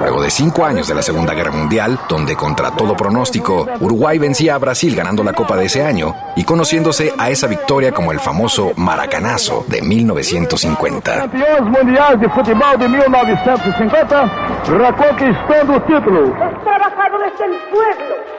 [0.00, 4.54] Luego de cinco años de la Segunda Guerra Mundial, donde contra todo pronóstico, Uruguay vencía
[4.54, 8.20] a Brasil ganando la Copa de ese año y conociéndose a esa victoria como el
[8.20, 11.26] famoso Maracanazo de 1950.
[11.60, 16.20] mundial de fútbol de 1950, reconquistando el título.
[16.22, 18.37] Los trabajadores del pueblo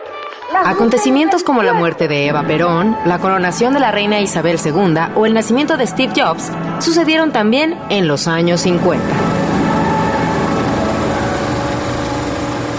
[0.55, 5.25] Acontecimientos como la muerte de Eva Perón, la coronación de la reina Isabel II o
[5.25, 9.03] el nacimiento de Steve Jobs sucedieron también en los años 50.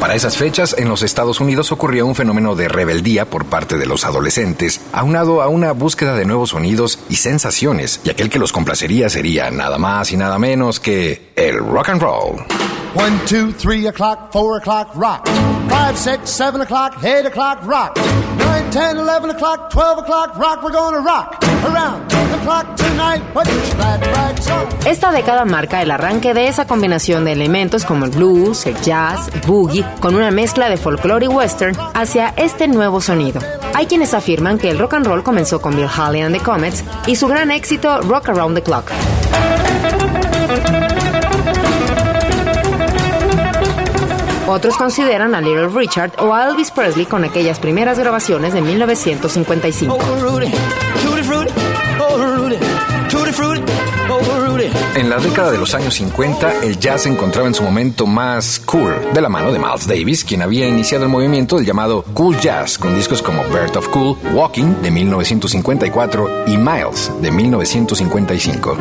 [0.01, 3.87] Para esas fechas, en los Estados Unidos ocurrió un fenómeno de rebeldía por parte de
[3.87, 8.53] los adolescentes, aunado a una búsqueda de nuevos sonidos y sensaciones, y aquel que los
[8.53, 12.47] complacería sería nada más y nada menos que el rock and roll.
[12.95, 15.25] 1, 2, 3 o'clock, 4 o'clock, rock.
[15.69, 17.97] 5, 6, 7 o'clock, 8 o'clock, rock.
[18.39, 20.63] 9, 10, 11 o'clock, 12 o'clock, rock.
[20.65, 23.23] We're gonna rock around the clock tonight.
[23.33, 24.67] Put your glad rags on.
[24.87, 29.31] Esta década marca el arranque de esa combinación de elementos como el blues, el jazz,
[29.47, 33.41] boogie, con una mezcla de folclore y western hacia este nuevo sonido.
[33.73, 36.83] Hay quienes afirman que el rock and roll comenzó con Bill Haley and the Comets
[37.07, 38.91] y su gran éxito Rock Around the Clock.
[44.51, 49.97] Otros consideran a Little Richard o a Elvis Presley con aquellas primeras grabaciones de 1955.
[54.97, 58.59] En la década de los años 50, el jazz se encontraba en su momento más
[58.59, 62.37] cool, de la mano de Miles Davis, quien había iniciado el movimiento del llamado Cool
[62.41, 68.77] Jazz, con discos como Birth of Cool, Walking, de 1954, y Miles, de 1955.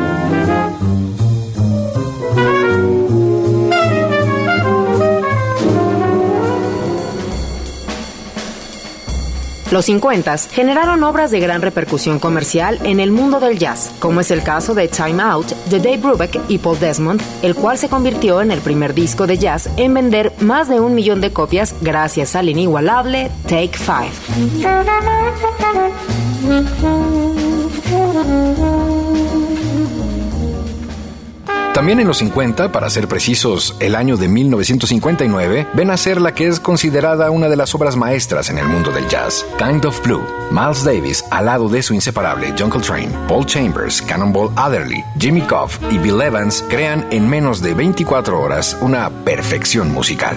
[9.70, 14.30] Los 50 generaron obras de gran repercusión comercial en el mundo del jazz, como es
[14.32, 18.42] el caso de Time Out de Dave Brubeck y Paul Desmond, el cual se convirtió
[18.42, 22.34] en el primer disco de jazz en vender más de un millón de copias gracias
[22.34, 24.10] al inigualable Take Five.
[31.74, 36.34] También en los 50, para ser precisos, el año de 1959, ven a ser la
[36.34, 40.02] que es considerada una de las obras maestras en el mundo del jazz, Kind of
[40.02, 40.22] Blue.
[40.50, 45.70] Miles Davis, al lado de su inseparable John Coltrane, Paul Chambers, Cannonball Adderley, Jimmy Cobb
[45.90, 50.36] y Bill Evans crean en menos de 24 horas una perfección musical.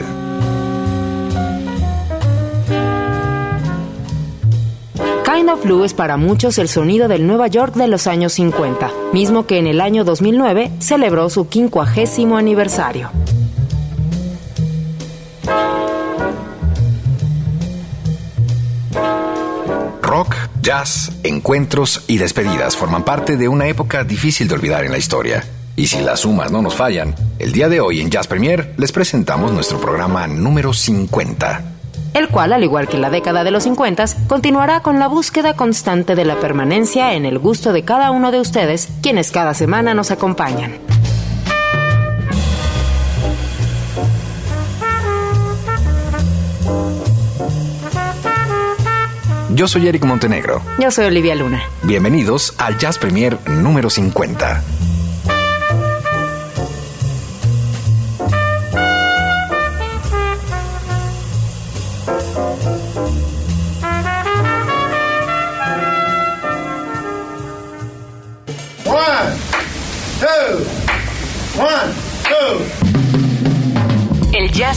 [5.34, 8.92] Kind of Blue es para muchos el sonido del Nueva York de los años 50,
[9.14, 13.10] mismo que en el año 2009 celebró su quincuagésimo aniversario.
[20.04, 25.00] Rock, jazz, encuentros y despedidas forman parte de una época difícil de olvidar en la
[25.00, 25.44] historia.
[25.76, 28.92] Y si las sumas no nos fallan, el día de hoy en Jazz Premier les
[28.92, 31.73] presentamos nuestro programa número 50
[32.14, 35.56] el cual, al igual que en la década de los 50, continuará con la búsqueda
[35.56, 39.94] constante de la permanencia en el gusto de cada uno de ustedes, quienes cada semana
[39.94, 40.80] nos acompañan.
[49.56, 50.62] Yo soy Eric Montenegro.
[50.80, 51.62] Yo soy Olivia Luna.
[51.84, 54.83] Bienvenidos al Jazz Premier número 50.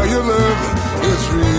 [0.00, 1.49] how you live is real.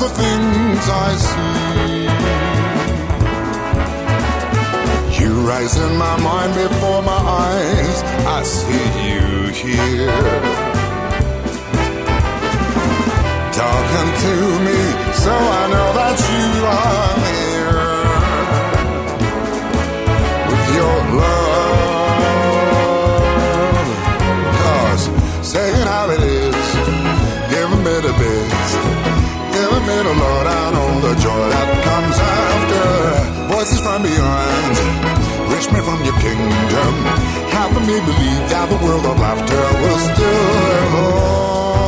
[0.00, 2.08] the things I see.
[5.20, 8.02] You rise in my mind before my eyes.
[8.38, 10.22] I see you here.
[13.60, 14.34] Talking to
[14.66, 14.80] me,
[15.22, 17.09] so I know that you are.
[33.60, 34.76] voices from beyond.
[35.52, 36.94] Reach me from your kingdom.
[37.52, 41.79] Help me believe that the world of laughter will still evolve.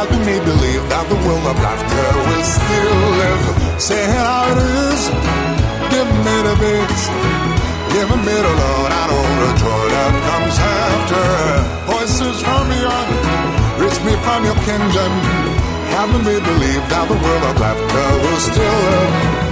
[0.00, 3.44] How can they believe that the world of laughter will still live?
[3.76, 5.00] Say how it is,
[5.92, 7.02] give me the bits,
[7.92, 11.24] give me the Lord, I don't the joy that comes after.
[11.92, 13.12] Voices from beyond,
[13.76, 15.12] reach me from your kingdom.
[15.92, 19.49] How can we believe that the world of laughter will still live?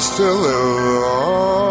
[0.00, 1.65] still live on.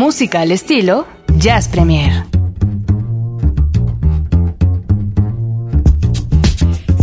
[0.00, 2.24] Música al estilo Jazz Premier.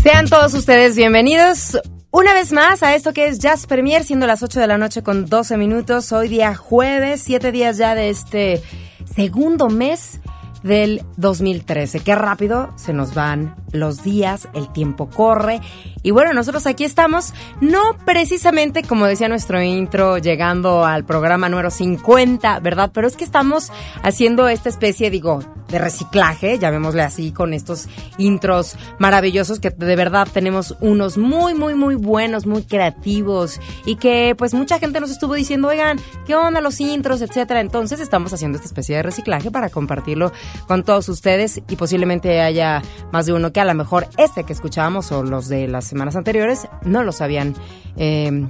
[0.02, 1.78] Sean todos ustedes bienvenidos
[2.10, 5.04] una vez más a esto que es Jazz Premier, siendo las 8 de la noche
[5.04, 6.12] con 12 minutos.
[6.12, 8.64] Hoy día jueves, 7 días ya de este
[9.06, 10.20] segundo mes
[10.68, 12.02] del 2013.
[12.02, 15.62] Qué rápido se nos van los días, el tiempo corre.
[16.04, 21.72] Y bueno, nosotros aquí estamos, no precisamente como decía nuestro intro, llegando al programa número
[21.72, 22.92] 50, ¿verdad?
[22.94, 23.72] Pero es que estamos
[24.04, 30.28] haciendo esta especie, digo, de reciclaje, llamémosle así, con estos intros maravillosos que de verdad
[30.32, 35.34] tenemos unos muy, muy, muy buenos, muy creativos y que pues mucha gente nos estuvo
[35.34, 37.62] diciendo, oigan, ¿qué onda los intros, etcétera?
[37.62, 40.32] Entonces estamos haciendo esta especie de reciclaje para compartirlo
[40.68, 42.82] con todos ustedes y posiblemente haya
[43.12, 46.16] más de uno que a lo mejor este que escuchábamos o los de las semanas
[46.16, 47.56] anteriores no los habían
[47.98, 48.48] eh,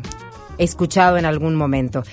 [0.57, 2.03] escuchado en algún momento.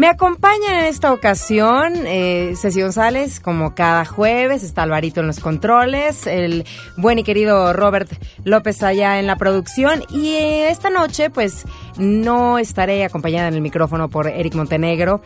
[0.00, 5.40] Me acompaña en esta ocasión eh, Ceci González, como cada jueves, está Alvarito en los
[5.40, 6.64] controles, el
[6.96, 8.10] buen y querido Robert
[8.44, 11.66] López allá en la producción y esta noche pues
[11.98, 15.20] no estaré acompañada en el micrófono por Eric Montenegro,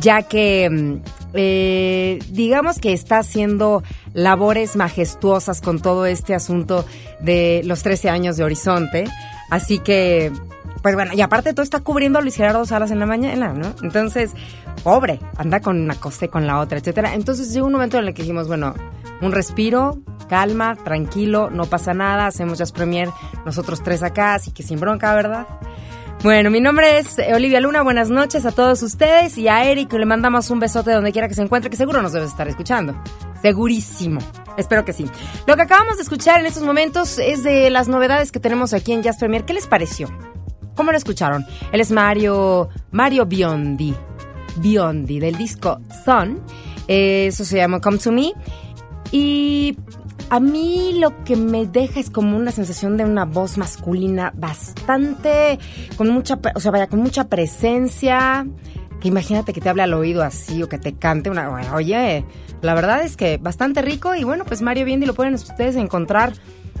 [0.00, 0.94] ya que mm,
[1.34, 6.84] eh, digamos que está haciendo labores majestuosas con todo este asunto
[7.20, 9.04] de los 13 años de Horizonte,
[9.50, 10.32] así que
[10.86, 13.74] pues bueno, y aparte todo está cubriendo a Luis Gerardo Salas en la mañana, ¿no?
[13.82, 14.30] Entonces,
[14.84, 17.14] pobre, anda con una cosa y con la otra, etcétera.
[17.14, 18.72] Entonces llegó un momento en el que dijimos, bueno,
[19.20, 23.08] un respiro, calma, tranquilo, no pasa nada, hacemos Jazz Premier
[23.44, 25.48] nosotros tres acá, así que sin bronca, ¿verdad?
[26.22, 30.06] Bueno, mi nombre es Olivia Luna, buenas noches a todos ustedes y a Eric le
[30.06, 32.94] mandamos un besote donde quiera que se encuentre, que seguro nos debes estar escuchando.
[33.42, 34.20] Segurísimo.
[34.56, 35.10] Espero que sí.
[35.48, 38.92] Lo que acabamos de escuchar en estos momentos es de las novedades que tenemos aquí
[38.92, 39.44] en Jazz Premier.
[39.44, 40.08] ¿Qué les pareció?
[40.76, 41.44] ¿Cómo lo escucharon?
[41.72, 43.94] Él es Mario, Mario Biondi.
[44.58, 46.40] Biondi, del disco Sun.
[46.86, 48.32] Eso se llama Come to Me.
[49.10, 49.76] Y
[50.28, 55.58] a mí lo que me deja es como una sensación de una voz masculina bastante,
[55.96, 58.46] con mucha, o sea, vaya, con mucha presencia.
[59.00, 62.24] Que imagínate que te hable al oído así o que te cante una, oye,
[62.62, 66.32] la verdad es que bastante rico y bueno, pues Mario Biondi lo pueden ustedes encontrar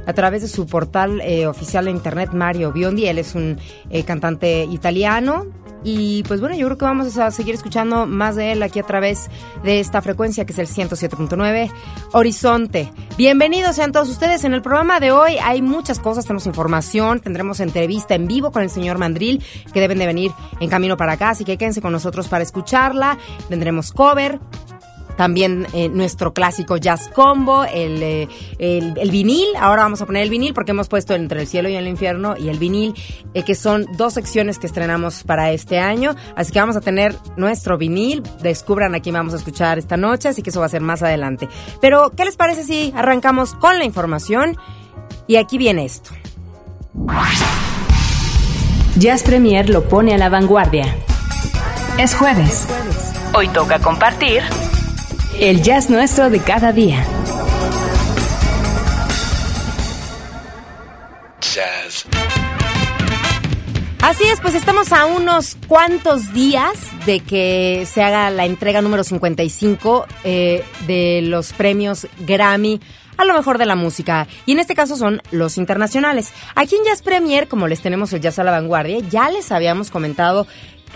[0.06, 3.06] a través de su portal eh, oficial de internet Mario Biondi.
[3.06, 3.58] Él es un
[3.90, 5.46] eh, cantante italiano.
[5.84, 8.82] Y pues bueno, yo creo que vamos a seguir escuchando más de él aquí a
[8.82, 9.30] través
[9.62, 11.70] de esta frecuencia que es el 107.9
[12.12, 12.90] Horizonte.
[13.16, 14.42] Bienvenidos sean todos ustedes.
[14.42, 18.62] En el programa de hoy hay muchas cosas, tenemos información, tendremos entrevista en vivo con
[18.62, 21.92] el señor Mandril, que deben de venir en camino para acá, así que quédense con
[21.92, 23.16] nosotros para escucharla.
[23.48, 24.40] Tendremos cover,
[25.16, 29.46] también eh, nuestro clásico Jazz Combo, eh, el, el, vinil.
[29.58, 32.36] Ahora vamos a poner el vinil porque hemos puesto entre el cielo y el infierno
[32.36, 32.94] y el vinil,
[33.34, 36.14] eh, que son dos secciones que estrenamos para este año.
[36.36, 38.22] Así que vamos a tener nuestro vinil.
[38.42, 41.48] Descubran aquí vamos a escuchar esta noche, así que eso va a ser más adelante.
[41.80, 44.56] Pero, ¿qué les parece si arrancamos con la información?
[45.26, 46.10] Y aquí viene esto.
[48.98, 50.94] Jazz Premier lo pone a la vanguardia.
[51.98, 52.66] Es jueves.
[53.34, 54.42] Hoy toca compartir
[55.40, 57.04] el jazz nuestro de cada día.
[61.40, 62.06] Jazz.
[64.00, 66.72] Así es, pues estamos a unos cuantos días
[67.06, 72.80] de que se haga la entrega número 55 eh, de los premios Grammy
[73.16, 74.26] a lo mejor de la música.
[74.44, 76.32] Y en este caso son los internacionales.
[76.54, 79.90] Aquí en Jazz Premier, como les tenemos el Jazz a la vanguardia, ya les habíamos
[79.90, 80.46] comentado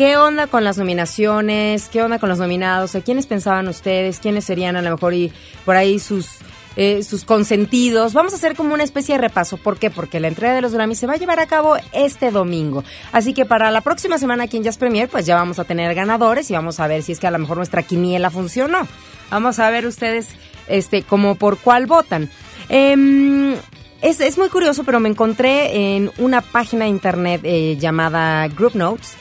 [0.00, 1.90] ¿Qué onda con las nominaciones?
[1.90, 2.94] ¿Qué onda con los nominados?
[2.94, 4.18] ¿A quiénes pensaban ustedes?
[4.18, 5.30] ¿Quiénes serían a lo mejor y
[5.66, 6.38] por ahí sus
[6.76, 8.14] eh, sus consentidos.
[8.14, 9.58] Vamos a hacer como una especie de repaso.
[9.58, 9.90] ¿Por qué?
[9.90, 12.82] Porque la entrega de los Grammy se va a llevar a cabo este domingo.
[13.12, 15.94] Así que para la próxima semana aquí en Jazz Premier, pues ya vamos a tener
[15.94, 18.88] ganadores y vamos a ver si es que a lo mejor nuestra quiniela funcionó.
[19.30, 20.28] Vamos a ver ustedes
[20.66, 22.30] este como por cuál votan.
[22.70, 23.52] Em,
[24.00, 28.76] es, es, muy curioso, pero me encontré en una página de internet eh, llamada Group
[28.76, 29.18] Notes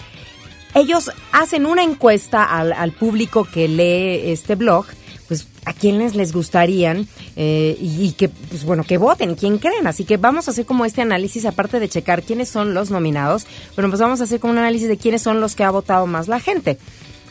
[0.76, 4.86] ellos hacen una encuesta al, público que lee este blog
[5.28, 9.86] pues a quiénes les gustarían eh, y, que pues bueno que voten quién creen.
[9.86, 13.46] Así que vamos a hacer como este análisis aparte de checar quiénes son los nominados
[13.76, 16.08] bueno pues vamos a hacer como un análisis de quiénes son los que ha votado
[16.08, 16.78] más la gente.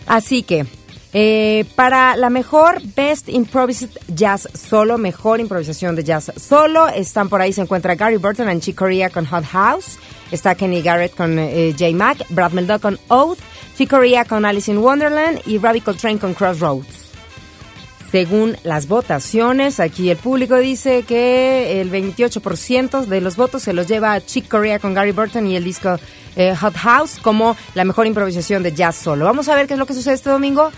[0.07, 0.67] Así que
[1.15, 7.41] eh, para la mejor Best Improvised Jazz Solo, mejor improvisación de jazz solo, están por
[7.41, 9.99] ahí, se encuentra Gary Burton and Chick Corea con Hot House,
[10.31, 11.93] está Kenny Garrett con eh, J.
[11.97, 13.39] Mac, Brad Murdoch con Oath,
[13.77, 17.09] Chick Corea con Alice in Wonderland y Ravi Coltrane con Crossroads.
[18.11, 23.87] Según las votaciones, aquí el público dice que el 28% de los votos se los
[23.87, 25.99] lleva a Chick Corea con Gary Burton y el disco
[26.37, 29.27] eh, Hot House como la mejor improvisación de jazz solo.
[29.27, 30.71] Vamos a ver qué es lo que sucede este domingo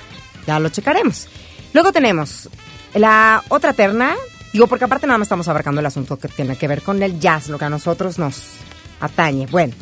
[0.47, 1.29] Ya lo checaremos.
[1.73, 2.49] Luego tenemos
[2.95, 4.17] la otra terna,
[4.53, 7.21] digo porque aparte nada más estamos abarcando el asunto que tiene que ver con el
[7.21, 8.43] jazz, lo que a nosotros nos
[9.01, 9.47] atañe.
[9.47, 9.75] Bueno,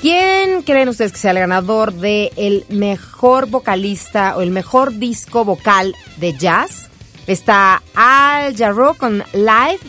[0.00, 5.44] ¿quién creen ustedes que sea el ganador de el mejor vocalista o el mejor disco
[5.44, 6.88] vocal de jazz?
[7.26, 9.80] Está Al Jarreau con Live,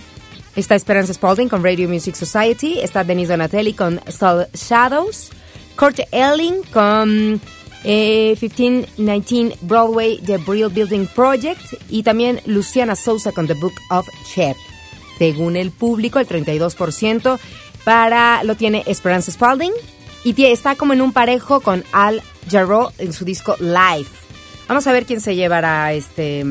[0.56, 5.30] está Esperanza Spalding con Radio Music Society, está Denise Donatelli con Soul Shadows,
[5.78, 7.40] Kurt Elling con
[7.84, 14.08] 1519 eh, Broadway The Brill Building Project y también Luciana Sousa con The Book of
[14.34, 14.58] Chet.
[15.18, 17.40] Según el público, el 32%
[17.84, 19.74] para lo tiene Esperanza Spalding
[20.24, 24.10] y está como en un parejo con Al Jarreau en su disco Live.
[24.68, 26.44] Vamos a ver quién se llevará este,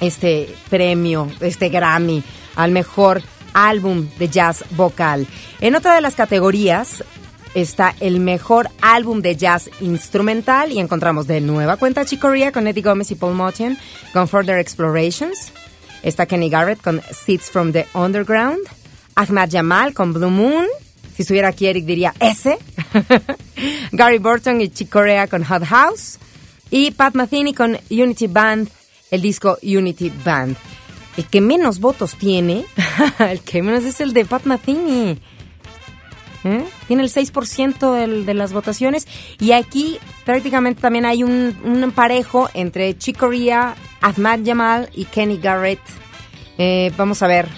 [0.00, 2.22] este premio, este Grammy
[2.56, 5.26] al mejor álbum de jazz vocal.
[5.60, 7.04] En otra de las categorías
[7.54, 12.82] está el mejor álbum de jazz instrumental y encontramos de nueva cuenta Chicoria con Eddie
[12.82, 13.78] Gomez y Paul Motian
[14.12, 15.52] con Further Explorations.
[16.02, 18.60] Está Kenny Garrett con Seeds from the Underground.
[19.14, 20.66] Ahmad Jamal con Blue Moon.
[21.16, 22.58] Si estuviera aquí Eric diría ese.
[23.92, 26.18] Gary Burton y Chicorea con Hot House.
[26.70, 28.68] Y Pat Metheny con Unity Band,
[29.10, 30.56] el disco Unity Band.
[31.16, 32.64] El que menos votos tiene,
[33.20, 35.20] el que menos es el de Pat Metheny.
[36.44, 36.64] ¿Eh?
[36.86, 39.08] Tiene el 6% de las votaciones.
[39.40, 45.80] Y aquí prácticamente también hay un, un parejo entre Chicoria, Ahmad Jamal y Kenny Garrett.
[46.58, 47.48] Eh, vamos a ver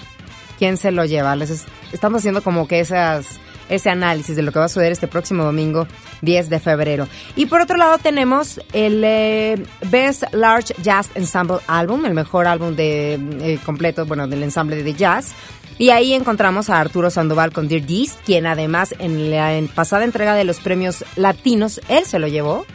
[0.57, 1.35] quién se lo lleva.
[1.35, 5.07] Les estamos haciendo como que esas ese análisis de lo que va a suceder este
[5.07, 5.87] próximo domingo
[6.21, 7.07] 10 de febrero.
[7.35, 12.75] Y por otro lado tenemos el eh, Best Large Jazz Ensemble Album, el mejor álbum
[12.75, 15.33] de completo, bueno, del ensamble de jazz.
[15.77, 20.33] Y ahí encontramos a Arturo Sandoval con Dear Dees, quien además en la pasada entrega
[20.33, 22.65] de los premios latinos, él se lo llevó.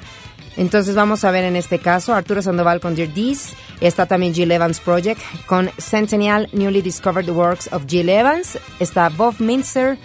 [0.57, 3.55] Entonces vamos a ver en este caso Arturo Sandoval con Dear Dees.
[3.81, 8.59] Está también Jill Evans Project con Centennial Newly Discovered Works of Jill Evans.
[8.79, 9.99] Está Bob Minster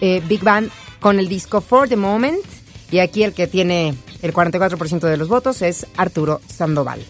[0.00, 2.44] eh, Big Band con el disco For the Moment.
[2.90, 7.04] Y aquí el que tiene el 44% de los votos es Arturo Sandoval.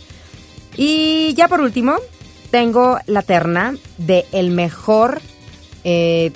[0.76, 1.96] Y ya por último,
[2.50, 5.20] tengo la terna de el mejor
[5.84, 6.32] eh,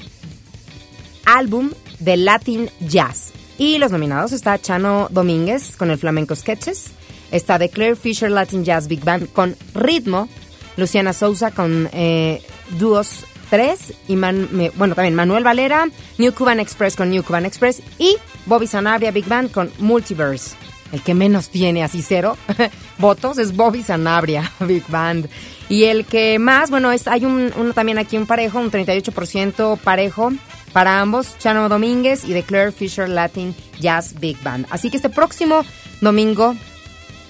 [1.24, 3.33] álbum de Latin Jazz.
[3.59, 6.90] Y los nominados está Chano Domínguez con el Flamenco Sketches,
[7.31, 10.29] está The Claire Fisher Latin Jazz Big Band con Ritmo,
[10.77, 12.42] Luciana Souza con eh,
[12.79, 18.16] Dúos 3 y bueno también Manuel Valera, New Cuban Express con New Cuban Express y
[18.46, 20.63] Bobby Sanabria Big Band con Multiverse.
[20.94, 22.38] El que menos tiene así cero
[22.98, 25.28] votos es Bobby Sanabria Big Band.
[25.68, 29.76] Y el que más, bueno, es, hay un, uno también aquí un parejo, un 38%
[29.78, 30.33] parejo
[30.72, 34.66] para ambos, Chano Domínguez y The Claire Fisher Latin Jazz Big Band.
[34.70, 35.64] Así que este próximo
[36.00, 36.54] domingo,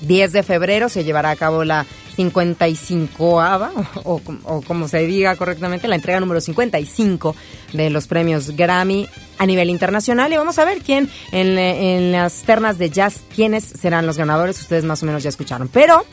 [0.03, 3.73] 10 de febrero, se llevará a cabo la 55 ava
[4.05, 4.21] o,
[4.67, 7.35] como se diga correctamente, la entrega número 55
[7.73, 10.33] de los premios Grammy a nivel internacional.
[10.33, 14.61] Y vamos a ver quién en, en las ternas de jazz, quiénes serán los ganadores.
[14.61, 15.69] Ustedes más o menos ya escucharon.
[15.69, 16.05] Pero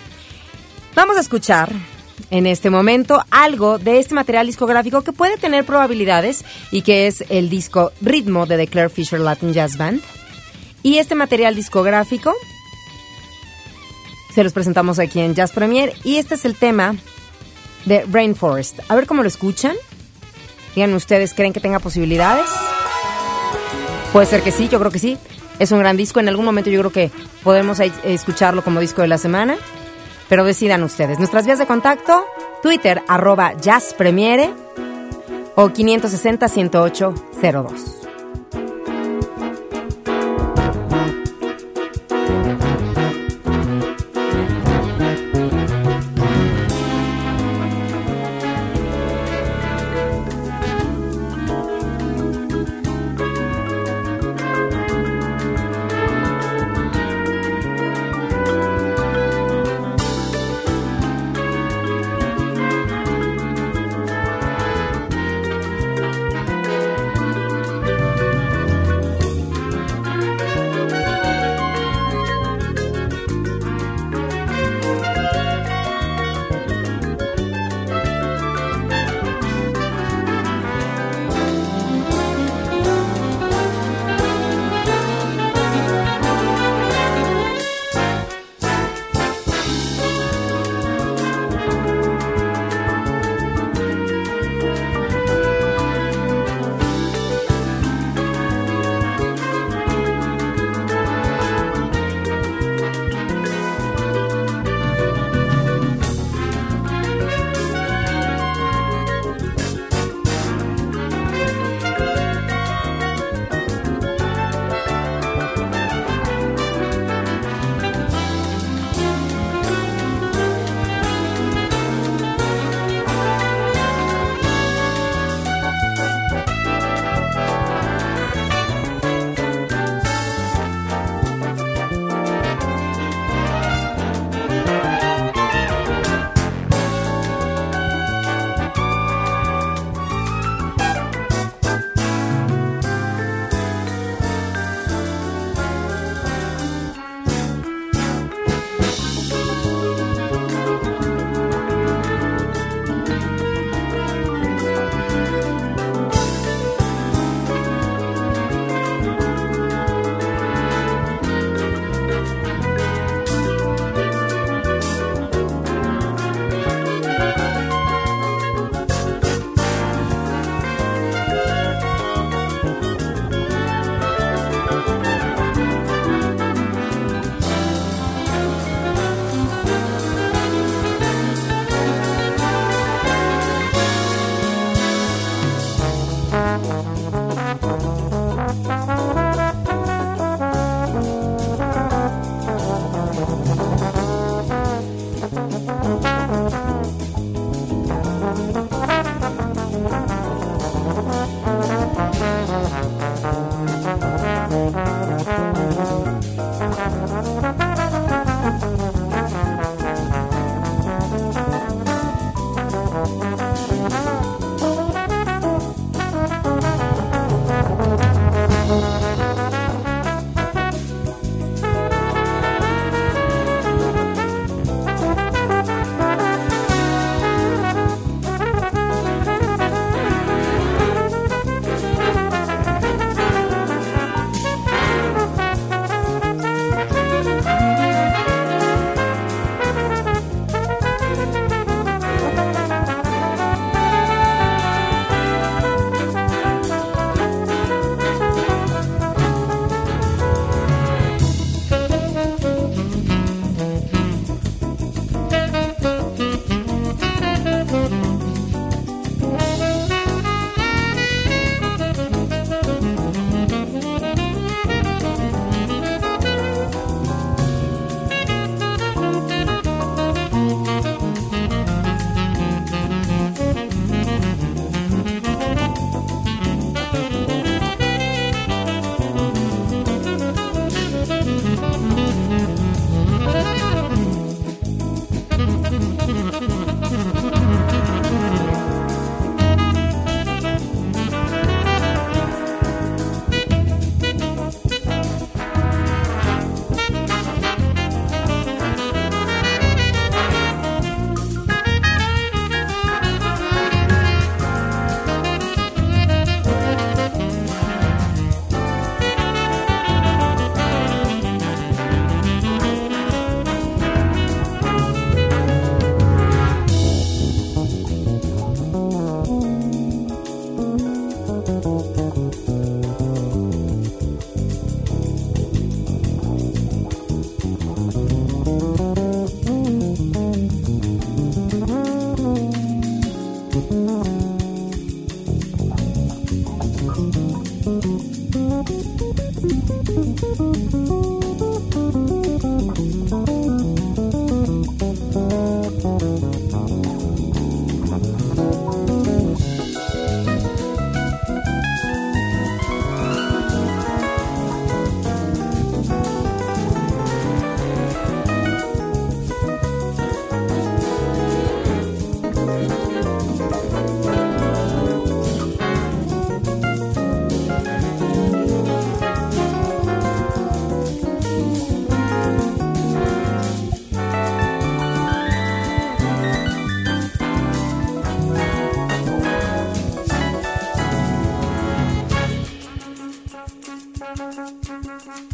[0.95, 1.71] vamos a escuchar
[2.29, 7.23] en este momento algo de este material discográfico que puede tener probabilidades y que es
[7.29, 10.01] el disco Ritmo de The Claire Fisher Latin Jazz Band.
[10.83, 12.33] Y este material discográfico
[14.33, 16.95] se los presentamos aquí en Jazz Premier y este es el tema
[17.85, 18.79] de Rainforest.
[18.87, 19.75] A ver cómo lo escuchan.
[20.75, 22.45] Díganme ustedes, ¿creen que tenga posibilidades?
[24.13, 25.17] Puede ser que sí, yo creo que sí.
[25.59, 26.19] Es un gran disco.
[26.19, 27.11] En algún momento yo creo que
[27.43, 29.57] podemos escucharlo como disco de la semana
[30.31, 31.17] pero decidan ustedes.
[31.17, 32.25] Nuestras vías de contacto,
[32.63, 34.49] Twitter arroba jazzpremiere
[35.55, 38.00] o 560 108 02.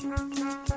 [0.08, 0.77] Jazz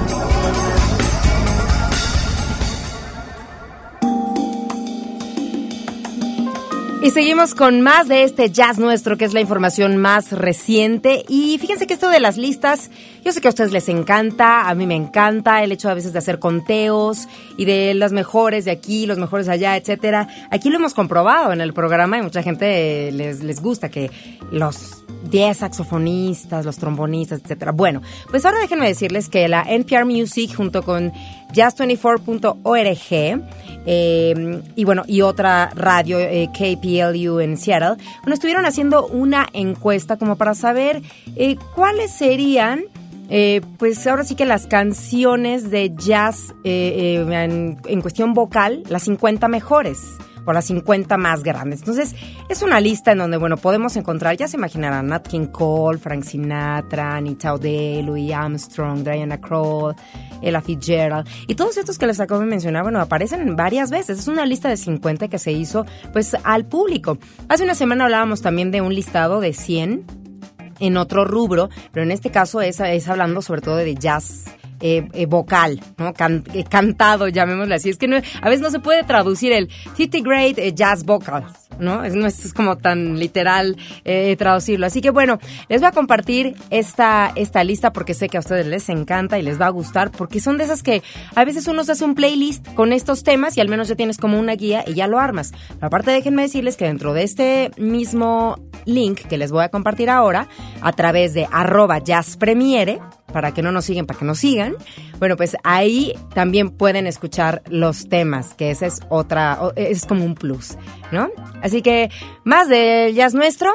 [7.03, 11.25] Y seguimos con más de este jazz nuestro, que es la información más reciente.
[11.27, 12.91] Y fíjense que esto de las listas,
[13.25, 16.13] yo sé que a ustedes les encanta, a mí me encanta el hecho a veces
[16.13, 20.27] de hacer conteos y de los mejores de aquí, los mejores allá, etcétera.
[20.51, 24.11] Aquí lo hemos comprobado en el programa y mucha gente les, les gusta que
[24.51, 27.71] los 10 saxofonistas, los trombonistas, etcétera.
[27.71, 31.11] Bueno, pues ahora déjenme decirles que la NPR Music junto con
[31.53, 33.41] jazz24.org.
[33.85, 40.17] Eh, y bueno, y otra radio, eh, KPLU en Seattle, bueno, estuvieron haciendo una encuesta
[40.17, 41.01] como para saber
[41.35, 42.83] eh, cuáles serían
[43.77, 50.53] pues ahora sí que las canciones de jazz en, cuestión vocal, las 50 mejores o
[50.53, 51.79] las 50 más grandes.
[51.79, 52.15] Entonces,
[52.49, 56.23] es una lista en donde, bueno, podemos encontrar, ya se imaginarán, Nat King Cole, Frank
[56.23, 59.95] Sinatra, Anita O'Day, Louis Armstrong, Diana Krall,
[60.41, 61.27] Ella Fitzgerald.
[61.47, 64.19] Y todos estos que les acabo de mencionar, bueno, aparecen varias veces.
[64.19, 67.17] Es una lista de 50 que se hizo, pues, al público.
[67.47, 70.05] Hace una semana hablábamos también de un listado de 100
[70.79, 74.45] en otro rubro, pero en este caso es, es hablando sobre todo de jazz.
[74.81, 76.11] Eh, eh, vocal, ¿no?
[76.53, 77.89] Eh, cantado, llamémosle así.
[77.89, 81.45] Es que no, a veces no se puede traducir el 50 Great Jazz Vocal,
[81.79, 82.03] ¿no?
[82.03, 83.77] Es, no es como tan literal
[84.37, 84.87] traducirlo.
[84.87, 85.37] Así que bueno,
[85.69, 89.43] les voy a compartir esta, esta lista porque sé que a ustedes les encanta y
[89.43, 91.03] les va a gustar porque son de esas que
[91.35, 94.17] a veces uno se hace un playlist con estos temas y al menos ya tienes
[94.17, 95.51] como una guía y ya lo armas.
[95.69, 100.09] Pero aparte déjenme decirles que dentro de este mismo link que les voy a compartir
[100.09, 100.47] ahora
[100.81, 102.99] a través de arroba jazzpremiere,
[103.31, 104.75] para que no nos siguen, para que nos sigan.
[105.19, 110.35] Bueno, pues ahí también pueden escuchar los temas, que ese es otra, es como un
[110.35, 110.77] plus,
[111.11, 111.29] ¿no?
[111.61, 112.09] Así que
[112.43, 113.71] más del jazz nuestro.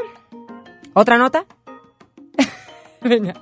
[0.92, 1.44] ¿Otra nota?
[3.02, 3.34] Venga.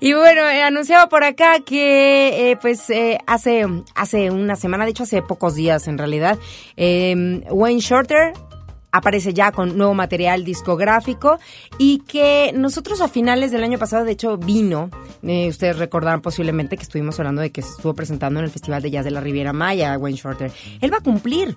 [0.00, 4.90] Y bueno, he anunciado por acá que eh, pues eh, hace, hace una semana, de
[4.90, 6.38] hecho hace pocos días en realidad,
[6.76, 8.34] eh, Wayne Shorter
[8.94, 11.38] aparece ya con nuevo material discográfico
[11.78, 14.88] y que nosotros a finales del año pasado, de hecho, vino,
[15.24, 18.82] eh, ustedes recordarán posiblemente que estuvimos hablando de que se estuvo presentando en el Festival
[18.82, 20.52] de Jazz de la Riviera Maya, Wayne Shorter.
[20.80, 21.56] Él va a cumplir,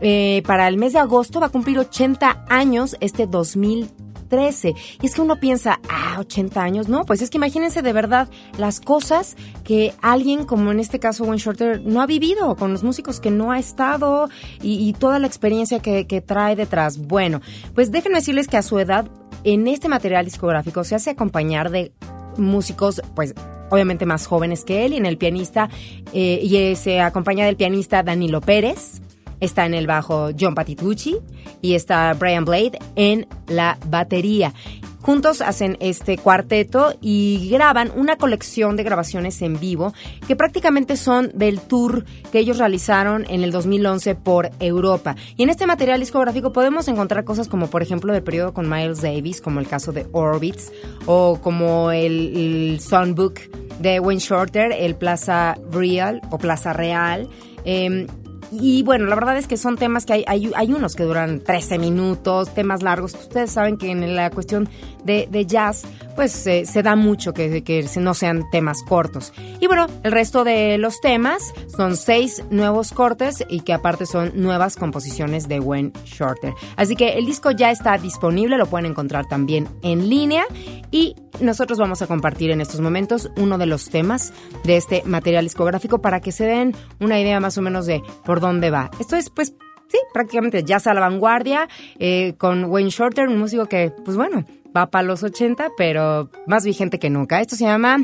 [0.00, 3.90] eh, para el mes de agosto, va a cumplir 80 años este 2000
[4.28, 4.74] 13.
[5.00, 6.88] Y es que uno piensa, ah, 80 años.
[6.88, 11.24] No, pues es que imagínense de verdad las cosas que alguien, como en este caso
[11.24, 14.28] Wayne Shorter, no ha vivido, con los músicos que no ha estado
[14.62, 16.98] y, toda la experiencia que, trae detrás.
[16.98, 17.40] Bueno,
[17.74, 19.08] pues déjenme decirles que a su edad,
[19.44, 21.92] en este material discográfico se hace acompañar de
[22.36, 23.34] músicos, pues
[23.70, 25.68] obviamente más jóvenes que él, y en el pianista,
[26.12, 29.00] eh, y se acompaña del pianista Danilo Pérez,
[29.40, 31.16] está en el bajo John Patitucci
[31.62, 34.52] y está Brian Blade en la batería.
[35.00, 39.94] Juntos hacen este cuarteto y graban una colección de grabaciones en vivo
[40.26, 45.16] que prácticamente son del tour que ellos realizaron en el 2011 por Europa.
[45.36, 49.00] Y en este material discográfico podemos encontrar cosas como por ejemplo del periodo con Miles
[49.00, 50.72] Davis, como el caso de Orbits,
[51.06, 53.38] o como el, Songbook
[53.80, 57.28] de Wayne Shorter, el Plaza Real o Plaza Real.
[57.64, 58.06] Em,
[58.50, 61.40] y bueno, la verdad es que son temas que hay, hay, hay unos que duran
[61.40, 63.14] 13 minutos, temas largos.
[63.14, 64.68] Ustedes saben que en la cuestión
[65.08, 69.32] de, jazz, pues se da mucho que, que no sean temas cortos.
[69.60, 74.32] Y bueno, el resto de los temas son seis nuevos cortes y que aparte son
[74.34, 76.54] nuevas composiciones de Wayne Shorter.
[76.76, 80.44] Así que el disco ya está disponible, lo pueden encontrar también en línea
[80.90, 84.32] y nosotros vamos a compartir en estos momentos uno de los temas
[84.64, 88.40] de este material discográfico para que se den una idea más o menos de por
[88.40, 88.90] dónde va.
[88.98, 89.54] Esto es pues
[89.88, 91.68] sí, prácticamente jazz a la vanguardia,
[91.98, 94.44] eh, con Wayne Shorter, un músico que, pues bueno,
[94.86, 97.40] para los 80, pero más vigente que nunca.
[97.40, 97.98] Esto se llama...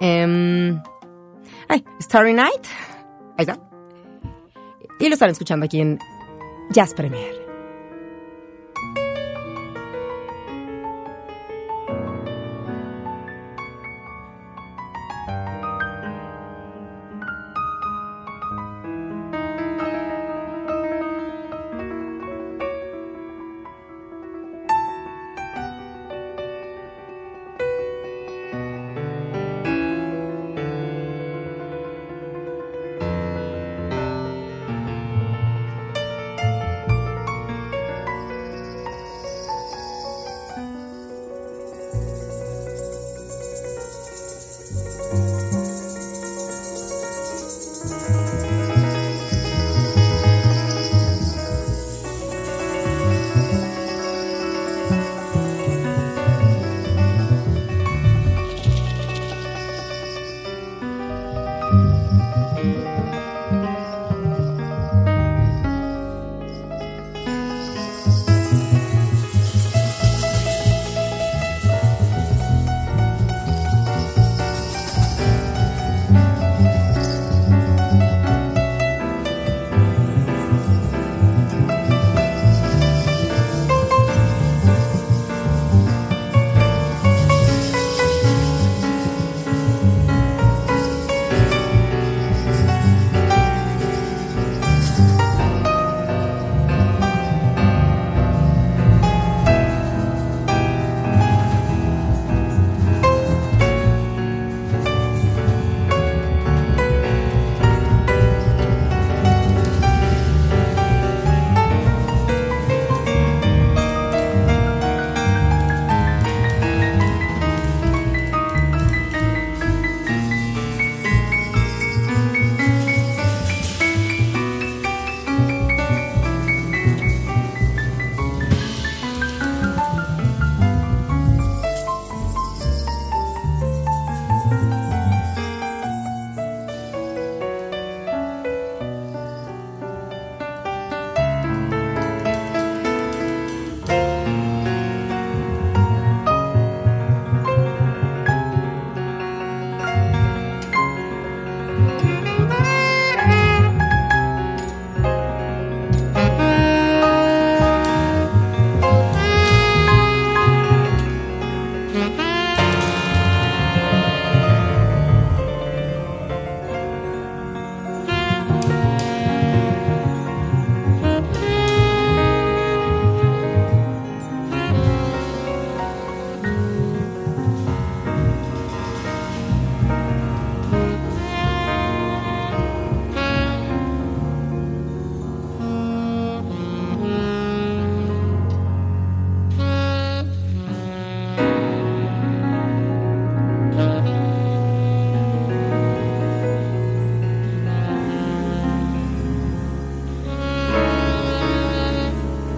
[0.00, 0.74] Eh,
[2.00, 2.66] Starry Night.
[3.38, 3.58] Ahí está.
[4.98, 5.98] Y lo están escuchando aquí en
[6.70, 7.41] Jazz Premier.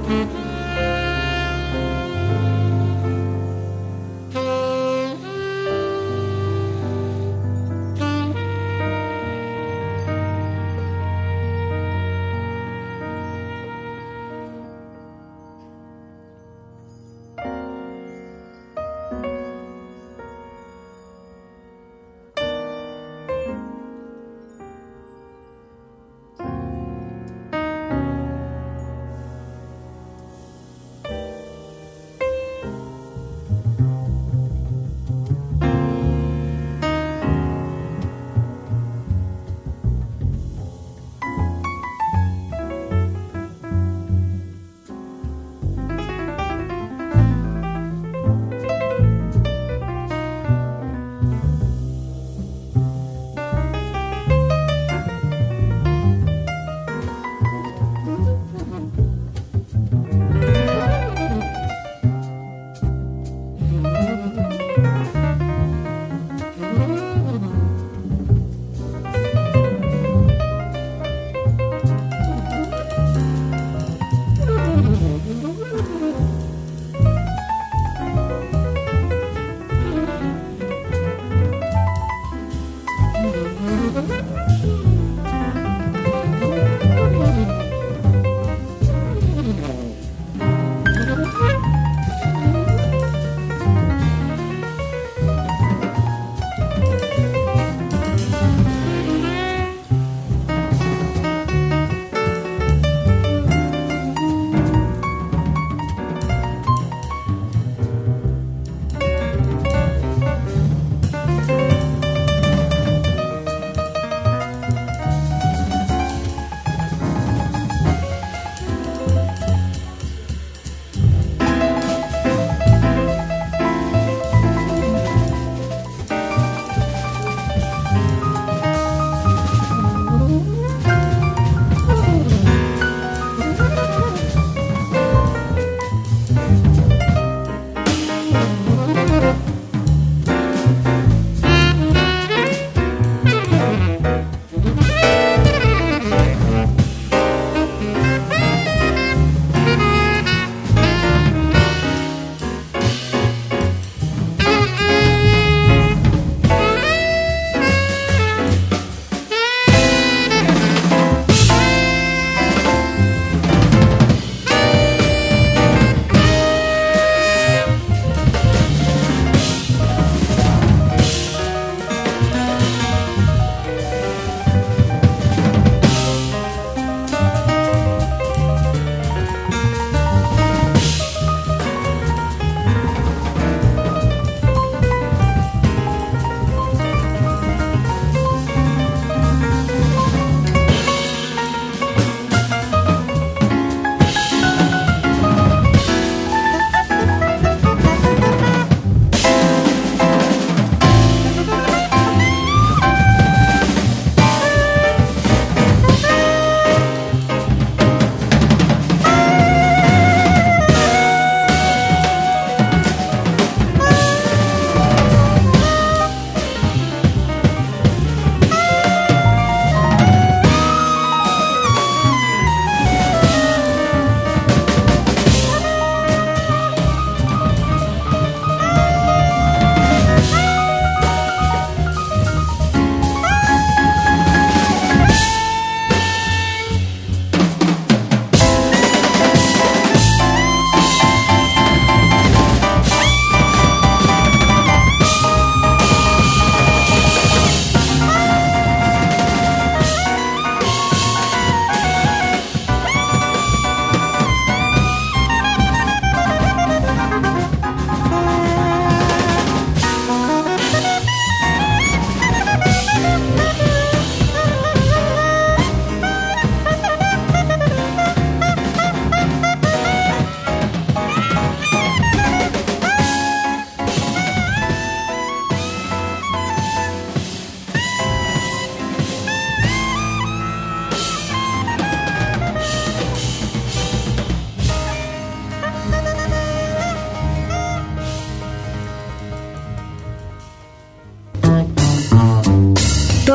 [0.07, 0.44] Mm-hmm.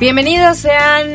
[0.00, 1.10] Bienvenidos sean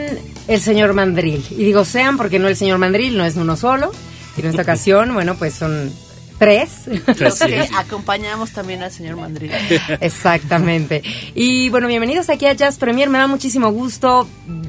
[0.47, 1.43] el señor Mandril.
[1.49, 3.91] Y digo sean porque no el señor Mandril, no es uno solo.
[4.37, 5.91] Y en esta ocasión, bueno, pues son
[6.37, 6.81] tres.
[7.75, 9.49] acompañamos también al señor Mandril.
[10.01, 11.01] Exactamente.
[11.33, 13.09] Y bueno, bienvenidos aquí a Jazz Premier.
[13.09, 14.27] Me da muchísimo gusto.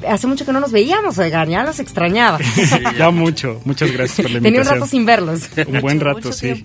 [0.09, 2.39] Hace mucho que no nos veíamos, oigan, ya los extrañaba.
[2.99, 3.61] ya mucho.
[3.67, 4.43] Muchas gracias por la invitación.
[4.45, 5.41] Tenía un rato sin verlos.
[5.67, 6.65] Un buen rato, sí.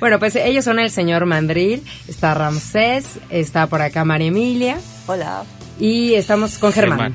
[0.00, 4.78] bueno, pues ellos son el señor Mandril, está Ramsés, está por acá María Emilia.
[5.06, 5.44] Hola.
[5.78, 7.14] Y estamos con Germán.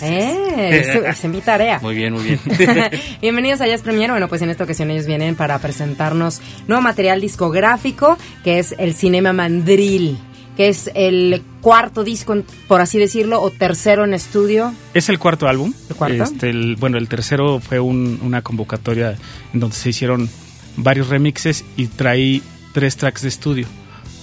[0.00, 1.78] Eh, es, mi tarea.
[1.80, 2.40] Muy bien, muy bien.
[3.22, 4.10] Bienvenidos a Jazz Premier.
[4.10, 8.94] Bueno, pues en esta ocasión ellos vienen para presentarnos nuevo material discográfico que es el
[8.94, 10.18] Cinema Mandril
[10.58, 12.36] que es el cuarto disco,
[12.66, 14.74] por así decirlo, o tercero en estudio.
[14.92, 15.72] Es el cuarto álbum.
[15.88, 16.24] ¿El cuarto?
[16.24, 19.16] Este, bueno, el tercero fue una convocatoria
[19.54, 20.28] en donde se hicieron
[20.76, 22.42] varios remixes y traí
[22.72, 23.68] tres tracks de estudio,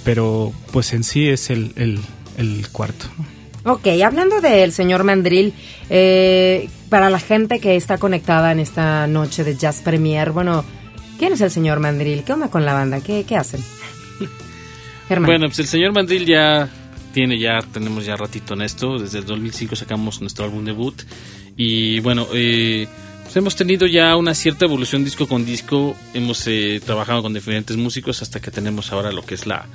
[0.04, 3.06] pero pues en sí es el, el, cuarto.
[3.68, 5.52] Ok, hablando del señor Mandril,
[5.90, 10.64] eh, para la gente que está conectada en esta noche de Jazz Premier, bueno,
[11.18, 12.24] ¿quién es el señor Mandril?
[12.24, 13.02] ¿Qué onda con la banda?
[13.02, 13.62] ¿Qué, qué hacen?
[15.08, 16.68] Bueno, pues el señor Mandril ya
[17.14, 21.00] tiene, ya tenemos ya ratito en esto, desde el 2005 sacamos nuestro álbum debut
[21.56, 22.88] y bueno, eh,
[23.22, 27.78] pues hemos tenido ya una cierta evolución disco con disco, hemos eh, trabajado con diferentes
[27.78, 29.68] músicos hasta que tenemos ahora lo que es la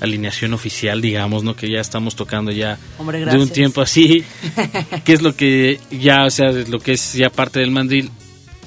[0.00, 1.56] alineación oficial, digamos, ¿no?
[1.56, 2.78] Que ya estamos tocando ya
[3.30, 4.24] de un tiempo así,
[5.04, 8.10] que es lo que ya, o sea, lo que es ya parte del mandril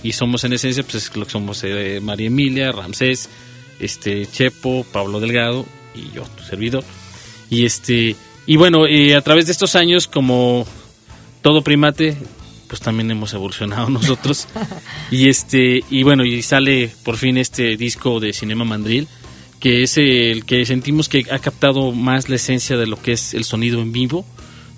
[0.03, 3.29] y somos en esencia, pues es lo que somos eh, María Emilia, Ramsés,
[3.79, 6.83] este Chepo, Pablo Delgado y yo, tu servidor.
[7.49, 8.15] Y este
[8.45, 10.65] y bueno, eh, a través de estos años como
[11.41, 12.17] todo primate
[12.69, 14.47] pues también hemos evolucionado nosotros.
[15.11, 19.07] y este y bueno, y sale por fin este disco de Cinema Mandril,
[19.59, 23.33] que es el que sentimos que ha captado más la esencia de lo que es
[23.33, 24.25] el sonido en vivo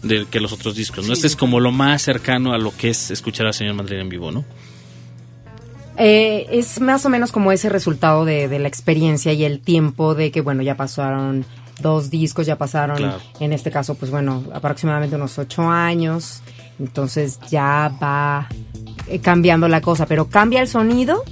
[0.01, 1.07] del que los otros discos.
[1.07, 1.13] ¿no?
[1.13, 4.09] este es como lo más cercano a lo que es escuchar al señor Mandril en
[4.09, 4.43] vivo, ¿no?
[5.97, 10.31] Eh, es más o menos como ese resultado de, la experiencia y el tiempo de
[10.31, 11.45] que, bueno, ya pasaron
[11.79, 16.41] dos discos, ya pasaron, en este caso, pues bueno, aproximadamente unos ocho años.
[16.79, 18.47] Entonces ya va
[19.07, 21.23] eh, cambiando la cosa, pero ¿cambia el sonido?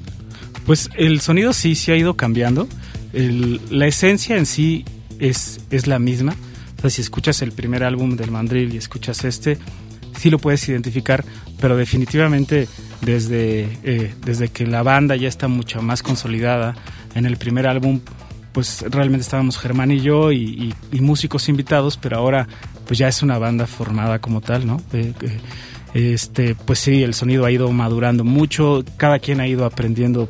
[0.66, 2.68] Pues el sonido sí, sí ha ido cambiando.
[3.14, 4.86] La esencia en sí
[5.20, 6.36] es, es la misma.
[6.78, 9.58] O sea, si escuchas el primer álbum del Mandril y escuchas este,
[10.18, 11.26] sí lo puedes identificar,
[11.60, 12.68] pero definitivamente
[13.02, 16.76] desde, eh, desde que la banda ya está mucho más consolidada,
[17.16, 18.02] en el primer álbum
[18.52, 22.48] pues realmente estábamos Germán y yo y, músicos invitados, pero ahora
[22.88, 24.82] pues ya es una banda formada como tal, ¿no?
[25.94, 30.28] este, pues sí, el sonido ha ido madurando mucho, cada quien ha ido aprendiendo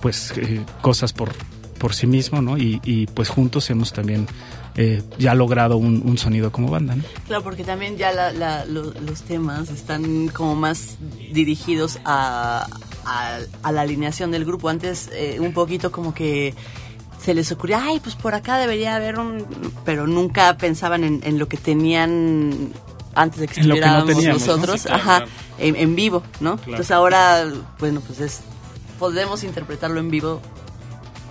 [0.00, 1.32] pues eh, cosas por,
[1.78, 2.56] por sí mismo, ¿no?
[2.58, 4.26] Y, pues juntos hemos también
[4.74, 7.04] eh, ya logrado un, sonido como banda, ¿no?
[7.26, 8.32] Claro, porque también ya
[8.68, 10.96] los temas están como más
[11.32, 12.66] dirigidos a,
[13.04, 14.68] a, la alineación del grupo.
[14.68, 16.54] Antes eh, un poquito como que
[17.22, 19.46] se les ocurrió, ay, pues por acá debería haber un...
[19.84, 22.72] Pero nunca pensaban en, lo que tenían
[23.14, 25.24] antes de que estuviéramos nosotros, ajá,
[25.58, 26.52] En, vivo, ¿no?
[26.66, 27.44] Entonces ahora,
[27.78, 28.40] bueno, pues es,
[28.98, 30.40] podemos interpretarlo en vivo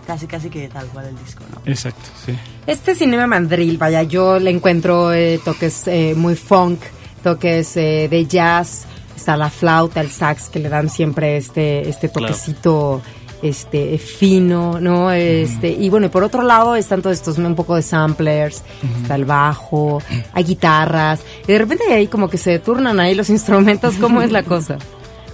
[0.06, 1.62] casi casi que tal cual el disco, ¿no?
[1.66, 2.34] Exacto, sí.
[2.68, 6.80] Este Cinema Mandril, vaya, yo le encuentro eh, toques eh, muy funk,
[7.24, 8.86] toques eh, de jazz,
[9.16, 13.01] está la flauta, el sax que le dan siempre este, este toquecito
[13.41, 15.12] este fino, ¿no?
[15.12, 18.64] Este, y bueno, y por otro lado están todos estos un poco de samplers,
[19.01, 20.01] está el bajo,
[20.34, 24.32] hay guitarras, y de repente ahí como que se turnan ahí los instrumentos, ¿cómo es
[24.32, 24.78] la cosa?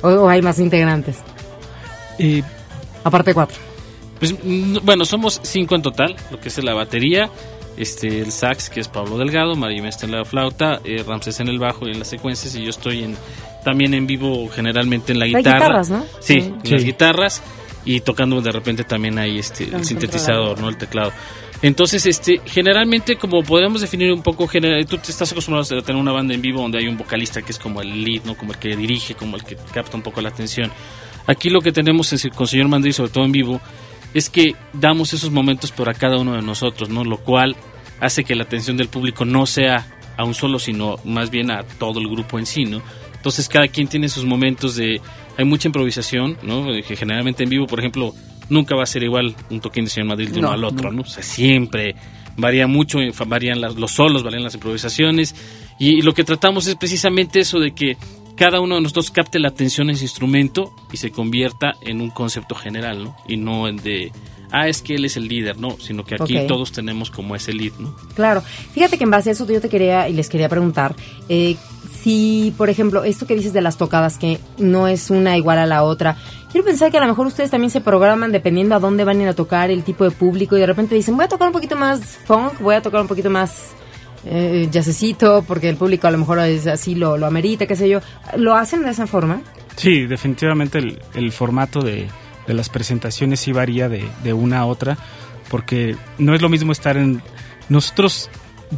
[0.01, 1.17] O, hay más integrantes.
[2.17, 2.43] Y
[3.03, 3.70] aparte cuatro.
[4.21, 4.35] Pues
[4.83, 7.31] bueno, somos cinco en total, lo que es la batería,
[7.75, 11.47] este el sax que es Pablo Delgado, María está en la flauta, eh, Ramsés en
[11.47, 13.17] el bajo y en las secuencias y yo estoy en
[13.65, 15.57] también en vivo generalmente en la guitarra.
[15.57, 16.05] guitarras, ¿no?
[16.19, 17.41] Sí, las guitarras
[17.83, 20.69] y tocando de repente también ahí este el sintetizador, ¿no?
[20.69, 21.11] El teclado.
[21.63, 25.99] Entonces, este, generalmente, como podemos definir un poco, general, tú te estás acostumbrado a tener
[25.99, 28.35] una banda en vivo donde hay un vocalista que es como el lead, ¿no?
[28.35, 30.71] Como el que dirige, como el que capta un poco la atención.
[31.27, 33.61] Aquí lo que tenemos es, con señor Mandri, sobre todo en vivo,
[34.13, 37.03] es que damos esos momentos para cada uno de nosotros, ¿no?
[37.03, 37.55] Lo cual
[37.99, 39.87] hace que la atención del público no sea
[40.17, 42.81] a un solo, sino más bien a todo el grupo en sí, ¿no?
[43.15, 44.99] Entonces cada quien tiene sus momentos de
[45.37, 46.65] hay mucha improvisación, ¿no?
[46.87, 48.13] Que generalmente en vivo, por ejemplo,
[48.49, 51.01] nunca va a ser igual un toquín de Señor Madrid de uno al otro, ¿no?
[51.03, 51.95] O sea, siempre
[52.37, 55.35] varía mucho, varían los solos, varían las improvisaciones.
[55.79, 57.97] Y, lo que tratamos es precisamente eso de que
[58.41, 62.09] cada uno de nosotros capte la atención en ese instrumento y se convierta en un
[62.09, 63.15] concepto general, ¿no?
[63.27, 64.11] Y no en de,
[64.49, 67.53] ah, es que él es el líder, no, sino que aquí todos tenemos como ese
[67.53, 67.95] lead, ¿no?
[68.15, 68.41] Claro.
[68.41, 70.95] Fíjate que en base a eso yo te quería y les quería preguntar,
[71.29, 71.55] eh,
[72.01, 75.67] si, por ejemplo, esto que dices de las tocadas, que no es una igual a
[75.67, 76.17] la otra,
[76.51, 79.21] quiero pensar que a lo mejor ustedes también se programan dependiendo a dónde van a
[79.21, 81.53] ir a tocar, el tipo de público, y de repente dicen, voy a tocar un
[81.53, 83.75] poquito más funk, voy a tocar un poquito más
[84.25, 87.89] eh, jazzecito, porque el público a lo mejor es así, lo, lo amerita, qué sé
[87.89, 87.99] yo.
[88.37, 89.41] ¿Lo hacen de esa forma?
[89.75, 92.07] Sí, definitivamente el, el formato de,
[92.47, 94.97] de, las presentaciones sí varía de, de una a otra,
[95.49, 97.21] porque no es lo mismo estar en...
[97.69, 98.29] Nosotros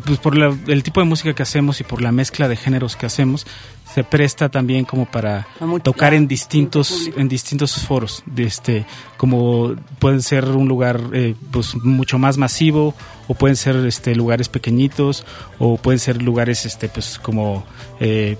[0.05, 3.05] pues por el tipo de música que hacemos y por la mezcla de géneros que
[3.05, 3.45] hacemos,
[3.93, 5.47] se presta también como para
[5.83, 8.85] tocar en distintos en distintos foros de este
[9.17, 12.95] como pueden ser un lugar eh, pues mucho más masivo
[13.27, 15.25] o pueden ser este lugares pequeñitos
[15.59, 17.63] o pueden ser lugares este pues como
[17.99, 18.37] eh,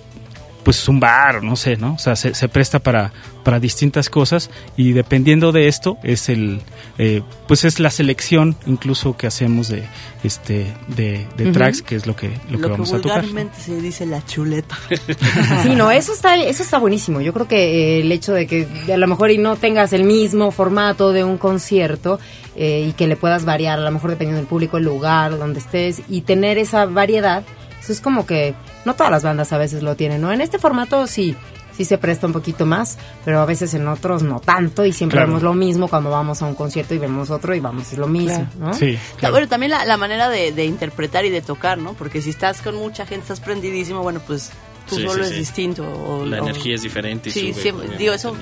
[0.64, 1.94] pues un bar, no sé, ¿no?
[1.94, 3.12] O sea, se, presta para,
[3.44, 6.62] para distintas cosas y dependiendo de esto es el,
[6.98, 9.84] eh, pues es la selección incluso que hacemos de,
[10.24, 13.26] este, de, tracks, que es lo que, lo, que vamos a tocar.
[13.58, 14.78] se dice la chuleta.
[15.64, 17.22] sí, no, eso está, eso está buenísimo.
[17.22, 20.04] Yo creo que eh, el hecho de que a lo mejor y no tengas el
[20.04, 22.20] mismo formato de un concierto
[22.56, 25.60] eh, y que le puedas variar, a lo mejor dependiendo del público, el lugar donde
[25.60, 27.44] estés y tener esa variedad
[27.90, 28.56] es como que
[28.86, 30.32] no todas las bandas a veces lo tienen, ¿no?
[30.32, 31.36] En este formato sí,
[31.76, 35.20] sí se presta un poquito más, pero a veces en otros no tanto y siempre
[35.20, 38.08] vemos lo mismo cuando vamos a un concierto y vemos otro y vamos es lo
[38.08, 38.74] mismo, ¿no?
[38.74, 38.98] Sí.
[39.22, 41.94] Bueno, también la, manera de, interpretar y de tocar, ¿no?
[41.94, 44.52] Porque si estás con mucha gente, estás prendidísimo, bueno, pues
[44.90, 45.84] tu solo es distinto.
[45.84, 47.32] O, la energía es diferente.
[47.32, 47.54] Sí,
[47.98, 48.36] digo, eso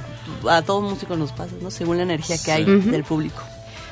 [0.50, 1.72] a todo músico nos pasa, ¿no?
[1.72, 3.42] Según la energía que hay del público.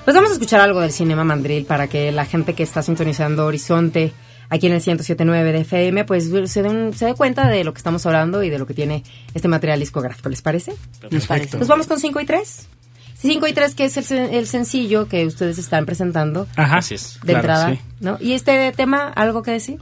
[0.04, 3.46] Pues vamos a escuchar algo del Cinema Mandril para que la gente que está sintonizando
[3.46, 4.12] Horizonte
[4.50, 8.06] aquí en el 107.9 de FM, pues se dé, se cuenta de lo que estamos
[8.06, 10.30] hablando y de lo que tiene este material discográfico.
[10.30, 10.74] ¿Les parece?
[11.10, 11.58] Nos parece.
[11.58, 12.68] Nos vamos con 5 y 3.
[13.22, 16.48] 5 y 3, que es el, sencillo que ustedes están presentando.
[16.56, 17.20] Ajá, Así es.
[17.24, 18.18] De entrada, ¿no?
[18.22, 19.80] ¿Y este tema, algo que decir?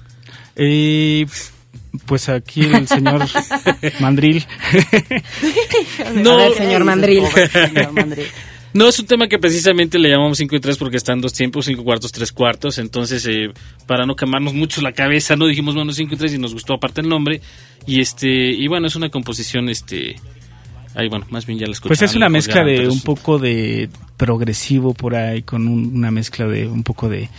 [0.55, 1.27] Eh,
[2.07, 3.23] pues aquí el señor
[3.99, 4.45] Mandril.
[6.15, 7.23] no, el señor Mandril.
[7.51, 8.27] señor Mandril.
[8.73, 11.65] No es un tema que precisamente le llamamos 5 y 3 porque están dos tiempos,
[11.65, 12.77] 5 cuartos, 3 cuartos.
[12.77, 13.49] Entonces, eh,
[13.85, 16.73] para no quemarnos mucho la cabeza, no dijimos, bueno, 5 y 3 y nos gustó
[16.73, 17.41] aparte el nombre.
[17.85, 20.15] Y este y bueno, es una composición, este...
[20.95, 23.87] Ahí, bueno, más bien ya la Pues es una mezcla de un poco de
[24.17, 27.29] progresivo por ahí, con una mezcla de un poco de,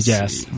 [0.00, 0.48] jazz.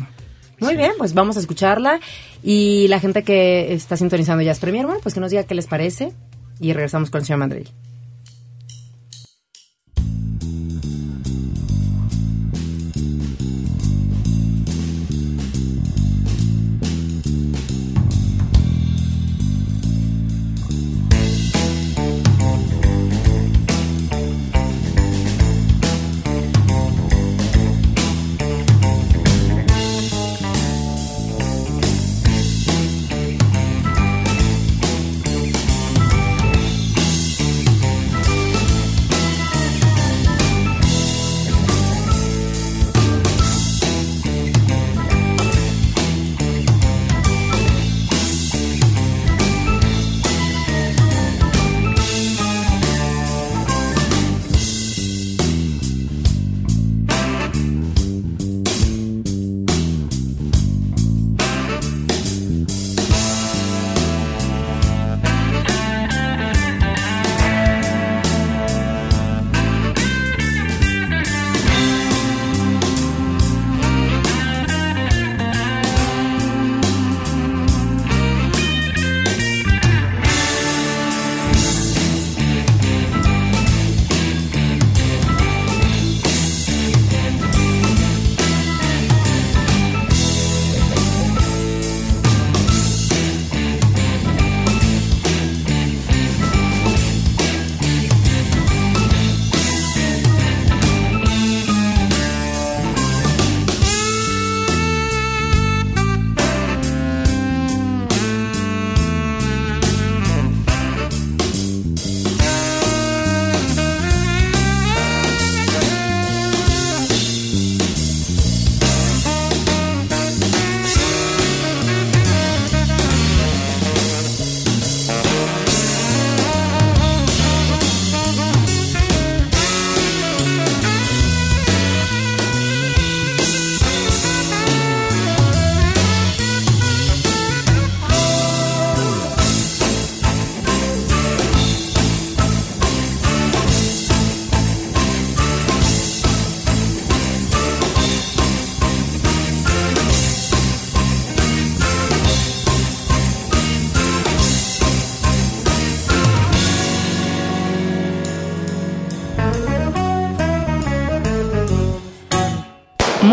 [0.58, 2.00] Muy bien, pues vamos a escucharla.
[2.42, 5.66] Y la gente que está sintonizando Jazz Premier, bueno, pues que nos diga qué les
[5.66, 6.12] parece.
[6.58, 7.68] Y regresamos con el señor Mandrell.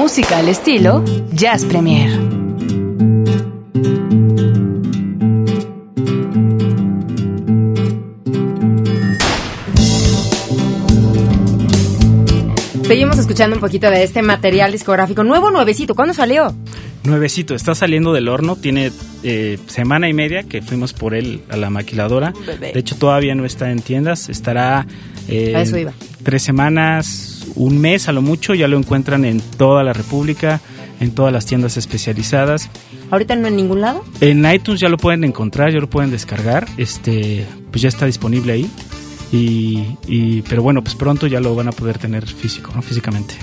[0.06, 1.04] Música al estilo
[1.34, 2.12] Jazz Premier.
[12.84, 15.96] Seguimos escuchando un poquito de este material discográfico nuevo, nuevecito.
[15.96, 16.54] ¿Cuándo salió?
[17.04, 18.92] nuevecito, está saliendo del horno, tiene
[19.24, 22.34] eh, semana y media que fuimos por él a la maquiladora.
[22.60, 24.88] De hecho, todavía no está en tiendas, estará
[25.28, 25.54] eh,
[26.26, 30.60] tres semanas, un mes a lo mucho, ya lo encuentran en toda la República,
[31.00, 32.70] en todas las tiendas especializadas.
[33.12, 34.04] ¿Ahorita no en ningún lado?
[34.20, 38.54] En iTunes ya lo pueden encontrar, ya lo pueden descargar, este, pues ya está disponible
[38.54, 38.70] ahí.
[39.32, 42.82] Y, pero bueno, pues pronto ya lo van a poder tener físico, ¿no?
[42.82, 43.36] físicamente.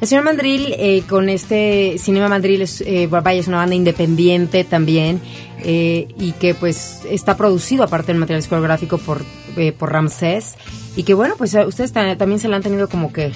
[0.00, 5.20] El señor Mandril, eh, con este Cinema Mandril, es, eh, es una banda independiente también
[5.64, 9.24] eh, y que pues está producido aparte del material discográfico por,
[9.56, 10.56] eh, por Ramsés
[10.96, 13.32] y que bueno, pues ustedes también se lo han tenido como que,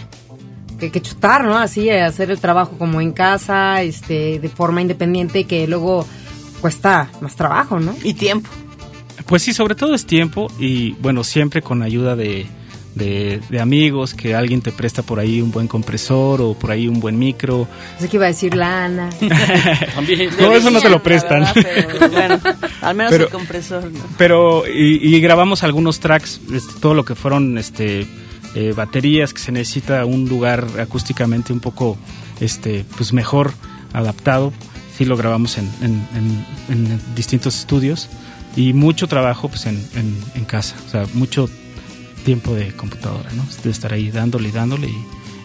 [0.78, 1.56] que, chutar, ¿no?
[1.56, 6.06] Así, hacer el trabajo como en casa, este, de forma independiente que luego
[6.60, 7.94] cuesta más trabajo, ¿no?
[8.02, 8.50] Y tiempo.
[9.26, 12.46] Pues sí, sobre todo es tiempo y bueno, siempre con ayuda de
[12.96, 16.98] de, amigos, que alguien te presta por ahí un buen compresor o por ahí un
[16.98, 17.68] buen micro.
[17.98, 19.10] Sé que iba a decir lana.
[20.40, 21.46] no, eso no te lo prestan.
[21.54, 22.40] pero, bueno,
[22.80, 23.90] al menos el compresor.
[24.16, 28.06] Pero, y, grabamos algunos tracks, este, todo lo que fueron este
[28.54, 31.98] eh, baterías, que se necesita un lugar acústicamente un poco
[32.40, 33.52] este pues mejor
[33.92, 34.54] adaptado.
[34.96, 38.08] Sí lo grabamos en, en, distintos estudios
[38.56, 41.50] y mucho trabajo pues en, en, casa, o sea, mucho
[42.26, 43.44] tiempo de computadora, ¿no?
[43.62, 44.90] De estar ahí dándole y dándole.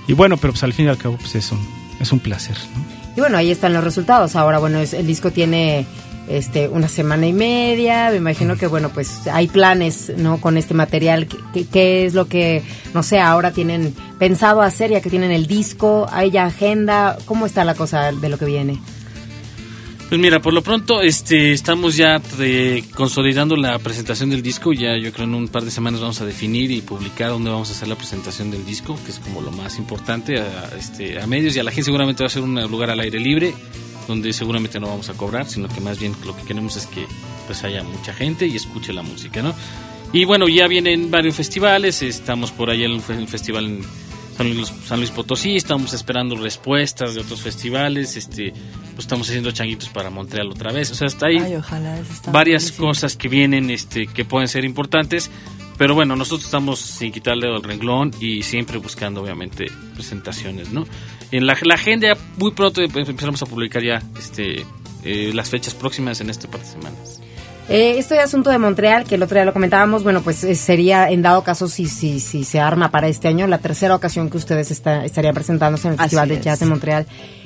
[0.08, 1.60] Y, bueno, pero pues al fin y al cabo pues es un,
[2.00, 2.84] es un placer, ¿no?
[3.16, 4.36] Y bueno, ahí están los resultados.
[4.36, 5.86] Ahora, bueno, el disco tiene
[6.28, 8.10] este una semana y media.
[8.10, 10.42] Me imagino que, bueno, pues hay planes, ¿no?
[10.42, 11.28] Con este material.
[11.54, 12.64] ¿Qué, qué es lo que,
[12.96, 16.08] no sé, ahora tienen pensado hacer ya que tienen el disco?
[16.12, 17.16] ¿Hay ya agenda?
[17.26, 18.80] ¿Cómo está la cosa de lo que viene?
[20.12, 22.22] Pues mira, por lo pronto este, estamos ya
[22.94, 24.74] consolidando la presentación del disco.
[24.74, 27.70] Ya yo creo en un par de semanas vamos a definir y publicar dónde vamos
[27.70, 31.28] a hacer la presentación del disco, que es como lo más importante a, este, a
[31.28, 31.56] medios.
[31.56, 33.54] Y a la gente seguramente va a ser un lugar al aire libre,
[34.06, 37.06] donde seguramente no vamos a cobrar, sino que más bien lo que queremos es que
[37.48, 39.56] pues haya mucha gente y escuche la música, ¿no?
[40.12, 43.82] Y bueno, ya vienen varios festivales, estamos por ahí en un festival en
[44.86, 50.10] San Luis, Potosí, estamos esperando respuestas de otros festivales, este, pues estamos haciendo changuitos para
[50.10, 51.40] Montreal otra vez, o sea, hasta ahí
[52.32, 55.30] varias cosas que vienen, este, que pueden ser importantes,
[55.78, 60.86] pero bueno, nosotros estamos sin quitarle el renglón y siempre buscando, obviamente, presentaciones, ¿no?
[61.32, 64.66] En la, agenda muy pronto empezamos a publicar ya, este,
[65.04, 67.22] eh, las fechas próximas en este par de semanas.
[67.70, 71.10] Eh, este asunto de Montreal, que el otro día lo comentábamos, bueno, pues eh, sería
[71.10, 74.38] en dado caso si, si, si se arma para este año la tercera ocasión que
[74.38, 77.06] ustedes estarían presentándose en el Festival de Jazz de Montreal.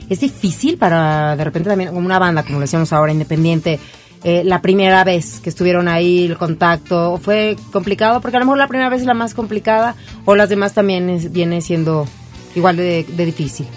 [0.09, 3.80] Es difícil para de repente también como una banda, como lo decíamos ahora, independiente,
[4.24, 8.57] eh, la primera vez que estuvieron ahí, el contacto, fue complicado, porque a lo mejor
[8.57, 9.95] la primera vez es la más complicada,
[10.26, 12.07] o las demás también viene siendo
[12.55, 13.68] igual de difícil.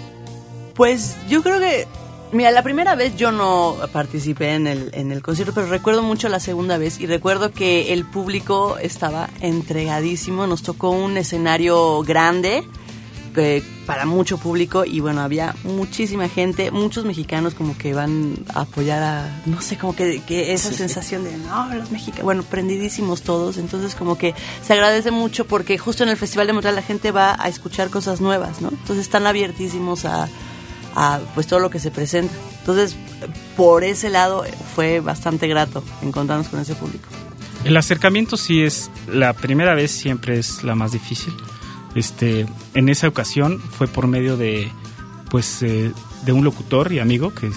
[0.73, 1.85] Pues yo creo que
[2.31, 6.29] Mira, la primera vez yo no participé en el, en el concierto, pero recuerdo mucho
[6.29, 10.45] la segunda vez y recuerdo que el público estaba entregadísimo.
[10.45, 12.63] Nos tocó un escenario grande
[13.85, 19.01] para mucho público y bueno, había muchísima gente, muchos mexicanos como que van a apoyar
[19.01, 20.21] a, no sé, como que,
[20.53, 23.57] esa sensación de, no, los mexicanos, bueno, prendidísimos todos.
[23.57, 27.11] Entonces como que se agradece mucho porque justo en el Festival de Montreal la gente
[27.11, 28.69] va a escuchar cosas nuevas, ¿no?
[28.69, 30.27] Entonces están abiertísimos a
[30.95, 32.33] a pues todo lo que se presenta.
[32.59, 32.95] Entonces,
[33.55, 34.43] por ese lado
[34.75, 37.07] fue bastante grato encontrarnos con ese público.
[37.63, 41.33] El acercamiento sí es la primera vez siempre es la más difícil.
[41.95, 44.71] Este, en esa ocasión fue por medio de
[45.29, 45.91] pues eh,
[46.25, 47.51] de un locutor y amigo que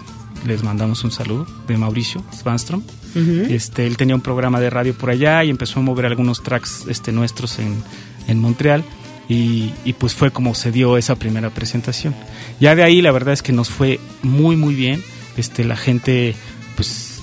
[0.46, 2.82] les mandamos un saludo de Mauricio Svanstrom.
[3.14, 6.86] Este, él tenía un programa de radio por allá y empezó a mover algunos tracks
[6.88, 7.84] este nuestros en,
[8.26, 8.82] en Montreal
[9.28, 12.14] y, pues fue como se dio esa primera presentación.
[12.60, 15.02] Ya de ahí la verdad es que nos fue muy muy bien.
[15.36, 16.34] Este, la gente
[16.76, 17.22] pues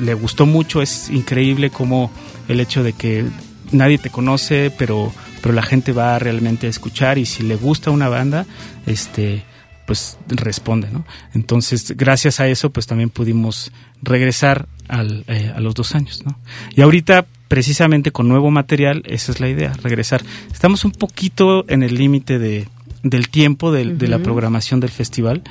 [0.00, 2.10] le, gustó mucho, es increíble como
[2.48, 3.24] el hecho de que
[3.72, 5.12] nadie te conoce, pero,
[5.42, 8.46] pero la gente va realmente a escuchar y si le gusta una banda,
[8.86, 9.44] este
[9.86, 11.04] pues responde, ¿no?
[11.34, 13.70] Entonces, gracias a eso, pues también pudimos
[14.00, 16.38] regresar al, eh, a los dos años, ¿no?
[16.74, 20.22] Y ahorita, precisamente con nuevo material, esa es la idea, regresar.
[20.52, 22.68] Estamos un poquito en el límite de,
[23.02, 25.42] del tiempo de, de la programación del festival,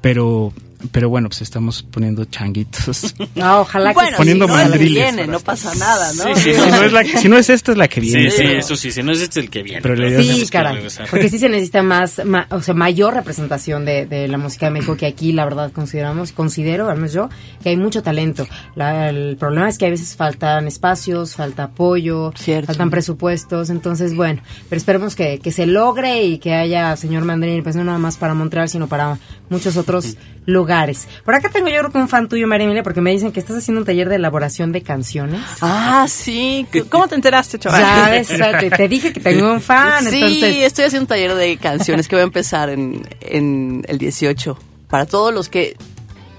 [0.00, 0.52] pero
[0.90, 3.14] pero bueno, pues estamos poniendo changuitos.
[3.34, 4.94] No, ojalá que bueno, poniendo si no mandriles.
[4.94, 6.34] Viene, no pasa nada, ¿no?
[6.34, 8.30] Sí, sí, si, no es la, si no es esta, es la que viene.
[8.30, 9.82] Sí, sí, eso sí, si no es este, el que viene.
[9.82, 12.20] Pero la idea sí, caray, porque sí se necesita más,
[12.50, 16.32] o sea, mayor representación de, de, la música de México que aquí, la verdad, consideramos,
[16.32, 17.28] considero, al menos yo,
[17.62, 18.46] que hay mucho talento.
[18.74, 22.32] La, el problema es que a veces faltan espacios, falta apoyo,
[22.66, 27.62] faltan presupuestos, entonces, bueno, pero esperemos que, que se logre y que haya, señor Mandrini,
[27.62, 29.18] pues no nada más para Montreal, sino para
[29.48, 30.16] muchos otros
[30.46, 31.08] lugares.
[31.24, 33.40] Por acá tengo yo creo que un fan tuyo, María Emilia, porque me dicen que
[33.40, 35.40] estás haciendo un taller de elaboración de canciones.
[35.60, 36.66] Ah, sí.
[36.90, 37.80] ¿Cómo te enteraste, chaval?
[37.80, 38.28] Ya ves,
[38.76, 40.04] te, dije que tengo un fan.
[40.04, 44.58] Sí, estoy haciendo un taller de canciones que voy a empezar en, en el 18.
[44.88, 45.76] Para todos los que,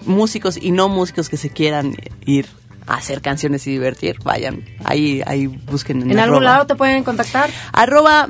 [0.06, 1.96] músicos y no músicos que se quieran
[2.26, 2.48] ir
[2.88, 6.04] a hacer canciones y divertir, vayan, ahí, ahí busquen.
[6.04, 7.50] ¿En, ¿En algún lado te pueden contactar?
[7.74, 8.28] Arroba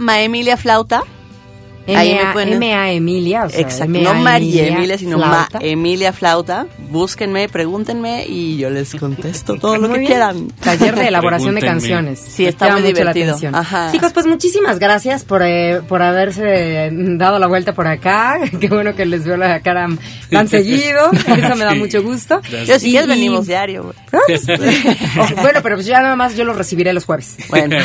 [1.94, 6.68] Maemilia Flauta M A Emilia, o sea, Exacto, no María Emilia, sino Ma Emilia Flauta.
[6.96, 10.48] Búsquenme, pregúntenme y yo les contesto todo lo que quieran.
[10.48, 12.20] Taller de elaboración de canciones.
[12.20, 13.36] Sí, está muy divertido.
[13.52, 13.92] Ajá.
[13.92, 18.40] Chicos, pues muchísimas gracias por, eh, por haberse dado la vuelta por acá.
[18.62, 19.90] Qué bueno que les veo la cara
[20.32, 21.12] tan seguido.
[21.28, 22.40] Eso me da mucho gusto.
[22.66, 23.94] Yo sí, y, venimos diario.
[24.14, 27.36] Oh, bueno, pero pues ya nada más yo lo recibiré los jueves.
[27.50, 27.76] Bueno,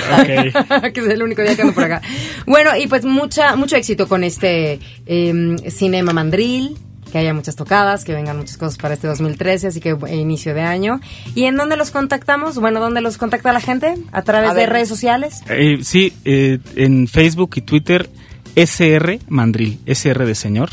[0.94, 2.00] que es el único día que ando por acá.
[2.46, 6.76] Bueno, y pues mucha mucho éxito con este em, Cinema Mandril,
[7.11, 10.62] que haya muchas tocadas, que vengan muchas cosas para este 2013, así que inicio de
[10.62, 11.00] año.
[11.34, 12.58] ¿Y en dónde los contactamos?
[12.58, 13.94] Bueno, ¿dónde los contacta la gente?
[14.12, 15.42] ¿A través de redes sociales?
[15.48, 18.08] Eh, sí, eh, en Facebook y Twitter,
[18.54, 20.70] SR Mandril, SR de señor.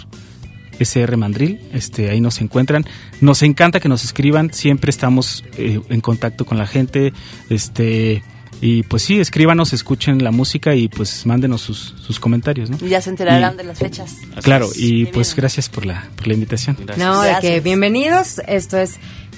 [0.80, 2.86] SR Mandril, este, ahí nos encuentran.
[3.20, 7.14] Nos encanta que nos escriban, siempre estamos eh, en contacto con la gente,
[7.50, 8.22] este,
[8.62, 12.78] y pues sí, escríbanos, escuchen la música y pues mándenos sus, sus comentarios, ¿no?
[12.82, 14.16] Y ya se enterarán de las fechas.
[14.42, 16.78] Claro, y pues gracias por la, por la invitación.
[16.98, 18.40] No, de que bienvenidos.
[18.48, 18.96] Esto es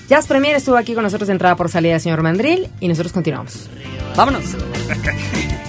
[0.09, 3.67] Jazz Premier, estuvo aquí con nosotros de entrada por salida señor Mandril y nosotros continuamos.
[4.15, 4.43] Vámonos.